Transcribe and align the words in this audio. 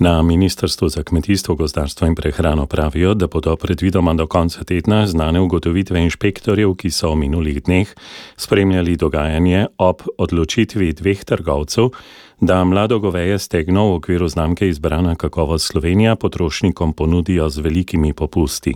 Na 0.00 0.22
Ministrstvu 0.22 0.88
za 0.88 1.02
kmetijstvo, 1.02 1.54
gozdarstvo 1.54 2.06
in 2.06 2.14
prehrano 2.14 2.66
pravijo, 2.66 3.14
da 3.14 3.26
bodo 3.26 3.56
predvidoma 3.56 4.14
do 4.14 4.26
konca 4.26 4.64
tedna 4.64 5.06
znane 5.06 5.40
ugotovitve 5.40 6.00
inšpektorjev, 6.00 6.72
ki 6.74 6.90
so 6.90 7.10
v 7.12 7.16
minulih 7.16 7.62
dneh 7.62 7.92
spremljali 8.36 8.96
dogajanje 8.96 9.66
ob 9.78 10.00
odločitvi 10.18 10.92
dveh 10.92 11.24
trgovcev, 11.24 11.90
da 12.40 12.64
mlado 12.64 12.98
goveje 12.98 13.38
stegno 13.38 13.90
v 13.90 13.94
okviru 13.94 14.28
znamke 14.28 14.68
izbrana 14.68 15.14
kakovost 15.14 15.66
Slovenija 15.66 16.16
potrošnikom 16.16 16.92
ponudijo 16.92 17.50
z 17.50 17.58
velikimi 17.60 18.12
popusti. 18.12 18.74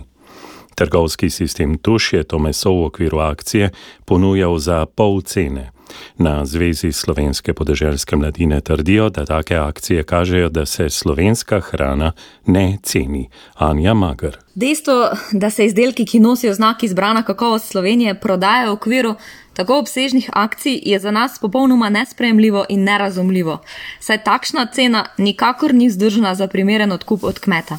Trgovski 0.75 1.29
sistem 1.29 1.77
Tuš 1.77 2.13
je 2.13 2.23
to 2.23 2.39
meso 2.39 2.71
v 2.71 2.85
okviru 2.85 3.19
akcije 3.19 3.69
ponujal 4.05 4.57
za 4.57 4.85
pol 4.85 5.21
cene. 5.21 5.71
Na 6.17 6.45
Zvezi 6.45 6.91
slovenske 6.91 7.53
podeželske 7.53 8.15
mladine 8.15 8.61
trdijo, 8.61 9.09
da 9.09 9.25
take 9.25 9.55
akcije 9.55 10.03
kažejo, 10.03 10.49
da 10.49 10.65
se 10.65 10.89
slovenska 10.89 11.59
hrana 11.59 12.11
ne 12.45 12.77
ceni. 12.83 13.29
Anja 13.55 13.93
Magr. 13.93 14.37
Dejstvo, 14.55 15.09
da 15.31 15.49
se 15.49 15.65
izdelki, 15.65 16.05
ki 16.05 16.19
nosijo 16.19 16.53
znak 16.53 16.83
izbrana 16.83 17.23
kakovost 17.23 17.67
Slovenije, 17.67 18.19
prodajajo 18.19 18.69
v 18.69 18.73
okviru 18.73 19.15
tako 19.53 19.79
obsežnih 19.79 20.29
akcij, 20.33 20.79
je 20.85 20.99
za 20.99 21.11
nas 21.11 21.39
popolnoma 21.39 21.89
nespremljivo 21.89 22.65
in 22.69 22.83
nerazumljivo. 22.83 23.61
Saj 23.99 24.23
takšna 24.23 24.65
cena 24.65 25.05
nikakor 25.17 25.73
ni 25.73 25.87
vzdržna 25.87 26.35
za 26.35 26.47
primeren 26.47 26.91
odkup 26.91 27.23
od 27.23 27.39
kmeta. 27.39 27.77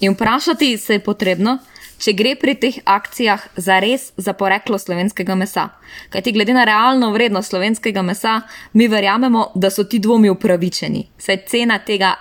In 0.00 0.12
vprašati 0.12 0.78
se 0.78 0.92
je 0.92 1.04
potrebno, 1.04 1.58
če 2.02 2.14
gre 2.18 2.34
pri 2.38 2.56
teh 2.58 2.78
akcijah 2.84 3.44
za 3.56 3.78
res 3.82 4.10
za 4.16 4.34
poreklo 4.34 4.78
slovenskega 4.78 5.36
mesa. 5.38 5.68
Kajti 6.10 6.34
glede 6.34 6.54
na 6.56 6.64
realno 6.66 7.12
vrednost 7.14 7.52
slovenskega 7.54 8.02
mesa, 8.02 8.40
mi 8.72 8.88
verjamemo, 8.90 9.52
da 9.54 9.70
so 9.70 9.84
ti 9.84 10.00
dvomi 10.02 10.30
upravičeni, 10.30 11.06
saj 11.18 11.44
cena 11.50 11.78
tega, 11.78 12.14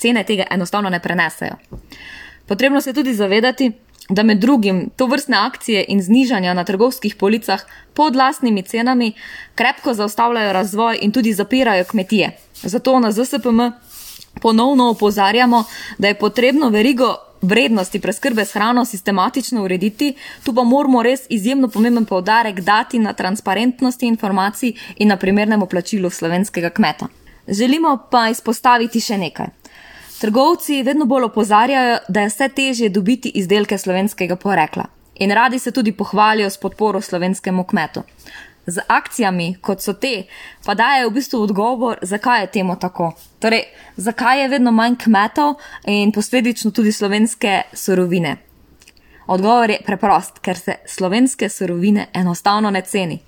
cene 0.00 0.24
tega 0.24 0.48
enostavno 0.50 0.90
ne 0.90 1.00
prenesejo. 1.02 1.58
Potrebno 2.46 2.80
se 2.80 2.94
tudi 2.94 3.14
zavedati, 3.14 3.72
da 4.08 4.22
med 4.22 4.38
drugim 4.38 4.90
to 4.96 5.06
vrstne 5.10 5.36
akcije 5.36 5.84
in 5.88 6.02
znižanja 6.02 6.54
na 6.54 6.64
trgovskih 6.64 7.16
policah 7.18 7.60
pod 7.94 8.16
lastnimi 8.16 8.62
cenami 8.62 9.12
krepko 9.54 9.94
zaustavljajo 9.94 10.52
razvoj 10.52 10.98
in 11.02 11.12
tudi 11.12 11.32
zapirajo 11.34 11.84
kmetije. 11.84 12.36
Zato 12.62 13.00
na 13.00 13.12
ZSPM 13.12 13.60
ponovno 14.40 14.90
opozarjamo, 14.90 15.64
da 15.98 16.08
je 16.08 16.14
potrebno 16.14 16.68
verigo 16.70 17.16
vrednosti 17.42 18.00
preskrbe 18.00 18.44
s 18.44 18.52
hrano 18.52 18.84
sistematično 18.84 19.62
urediti, 19.64 20.14
tu 20.44 20.54
pa 20.54 20.64
moramo 20.64 21.02
res 21.02 21.20
izjemno 21.28 21.68
pomemben 21.68 22.04
povdarek 22.04 22.60
dati 22.60 22.98
na 22.98 23.12
transparentnosti 23.12 24.06
informacij 24.06 24.72
in 24.96 25.08
na 25.08 25.16
primernem 25.16 25.62
oplačilu 25.62 26.10
slovenskega 26.10 26.70
kmeta. 26.70 27.08
Želimo 27.48 27.98
pa 28.10 28.28
izpostaviti 28.28 29.00
še 29.00 29.18
nekaj. 29.18 29.46
Trgovci 30.20 30.82
vedno 30.82 31.04
bolj 31.04 31.24
opozarjajo, 31.24 31.98
da 32.08 32.20
je 32.20 32.28
vse 32.28 32.48
težje 32.48 32.88
dobiti 32.88 33.32
izdelke 33.34 33.78
slovenskega 33.78 34.36
porekla 34.36 34.86
in 35.18 35.30
radi 35.30 35.58
se 35.58 35.70
tudi 35.72 35.92
pohvalijo 35.92 36.50
s 36.50 36.56
podporo 36.56 37.00
slovenskemu 37.00 37.64
kmetu 37.64 38.02
z 38.66 38.82
akcijami, 38.88 39.56
kot 39.60 39.82
so 39.82 39.94
te, 39.94 40.26
pa 40.64 40.74
daje 40.74 41.06
v 41.06 41.14
bistvu 41.14 41.42
odgovor, 41.42 41.98
zakaj 42.02 42.40
je 42.40 42.50
temu 42.58 42.76
tako. 42.80 43.12
Torej, 43.38 43.64
zakaj 43.96 44.42
je 44.42 44.48
vedno 44.48 44.72
manj 44.72 44.96
kmetov 45.04 45.54
in 45.86 46.12
posledično 46.12 46.70
tudi 46.70 46.92
slovenske 46.92 47.62
sorovine. 47.72 48.36
Odgovor 49.26 49.70
je 49.70 49.82
preprost, 49.86 50.38
ker 50.38 50.58
se 50.58 50.76
slovenske 50.86 51.48
sorovine 51.48 52.06
enostavno 52.14 52.70
ne 52.70 52.82
ceni. 52.82 53.18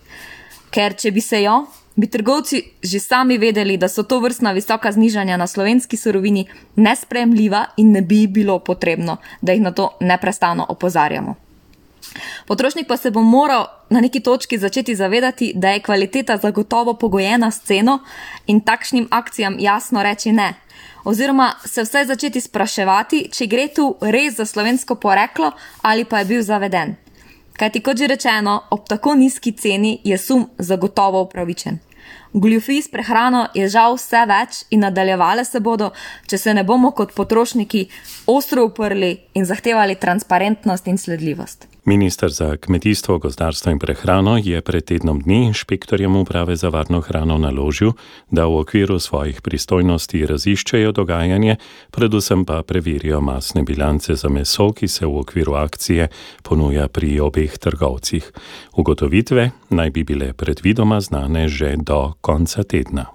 Ker 0.70 0.94
če 0.94 1.11
bi 1.11 1.20
se 1.20 1.42
jo, 1.42 1.64
bi 1.97 2.06
trgovci 2.06 2.62
že 2.83 3.00
sami 3.00 3.39
vedeli, 3.39 3.77
da 3.77 3.89
so 3.89 4.03
to 4.03 4.20
vrstna 4.20 4.53
visoka 4.53 4.92
znižanja 4.92 5.36
na 5.36 5.47
slovenski 5.47 5.97
sorovini 5.97 6.47
nespremljiva 6.77 7.64
in 7.77 7.92
ne 7.92 8.03
bi 8.03 8.27
bilo 8.27 8.59
potrebno, 8.59 9.16
da 9.41 9.53
jih 9.53 9.62
na 9.62 9.72
to 9.72 9.91
neprestano 10.00 10.66
opozarjamo. 10.69 11.47
Potrošnik 12.47 12.89
pa 12.89 12.97
se 12.97 13.11
bo 13.11 13.20
moral 13.20 13.67
na 13.91 14.01
neki 14.01 14.20
točki 14.20 14.59
začeti 14.59 14.94
zavedati, 14.94 15.53
da 15.55 15.71
je 15.71 15.82
kvaliteta 15.82 16.37
zagotovo 16.37 16.94
pogojena 16.94 17.50
s 17.50 17.60
ceno 17.60 17.99
in 18.47 18.60
takšnim 18.60 19.09
akcijam 19.10 19.56
jasno 19.59 20.03
reči 20.03 20.32
ne. 20.32 20.55
Oziroma 21.05 21.53
se 21.65 21.82
vse 21.82 22.05
začeti 22.05 22.41
spraševati, 22.41 23.28
če 23.32 23.47
gre 23.47 23.69
tu 23.69 23.97
res 24.00 24.37
za 24.37 24.44
slovensko 24.44 24.94
poreklo 24.94 25.53
ali 25.82 26.05
pa 26.05 26.19
je 26.19 26.25
bil 26.25 26.43
zaveden. 26.43 26.97
Kajti 27.59 27.81
kot 27.82 27.97
že 27.99 28.06
rečeno, 28.06 28.62
ob 28.71 28.88
tako 28.88 29.15
nizki 29.15 29.53
ceni 29.53 30.00
je 30.05 30.19
sum 30.19 30.49
zagotovo 30.59 31.22
upravičen. 31.22 31.78
Goljufij 32.32 32.82
s 32.82 32.91
prehrano 32.92 33.46
je 33.54 33.69
žal 33.69 33.96
vse 33.96 34.20
več 34.28 34.60
in 34.70 34.84
nadaljevale 34.84 35.44
se 35.44 35.60
bodo, 35.60 35.92
če 36.28 36.38
se 36.38 36.54
ne 36.54 36.64
bomo 36.64 36.91
kot 36.92 37.14
potrošniki 37.16 37.86
ostro 38.26 38.69
uprli 38.69 39.16
in 39.34 39.48
zahtevali 39.48 39.96
transparentnost 39.96 40.86
in 40.86 40.98
sledljivost. 40.98 41.69
Ministr 41.88 42.28
za 42.28 42.56
kmetijstvo, 42.56 43.19
gozdarstvo 43.19 43.72
in 43.72 43.78
prehrano 43.78 44.36
je 44.36 44.60
pred 44.60 44.84
tednom 44.84 45.20
dni 45.20 45.46
inšpektorjem 45.46 46.16
uprave 46.16 46.56
za 46.56 46.69
varno 46.69 47.00
hrano 47.00 47.38
naložil, 47.38 47.92
da 48.30 48.44
v 48.44 48.58
okviru 48.60 48.98
svojih 49.00 49.40
pristojnosti 49.40 50.26
raziščejo 50.26 50.92
dogajanje, 50.92 51.56
predvsem 51.90 52.44
pa 52.44 52.60
preverijo 52.62 53.20
masne 53.20 53.62
bilance 53.62 54.14
za 54.14 54.28
meso, 54.28 54.69
ki 54.72 54.88
se 54.88 55.06
v 55.06 55.16
okviru 55.19 55.54
akcije 55.54 56.08
ponuja 56.42 56.88
pri 56.88 57.20
obeh 57.20 57.58
trgovcih. 57.58 58.32
Ugotovitve 58.76 59.50
naj 59.70 59.90
bi 59.90 60.04
bile 60.04 60.32
predvidoma 60.32 61.00
znane 61.00 61.48
že 61.48 61.72
do 61.98 62.14
konca 62.20 62.64
tedna. 62.64 63.12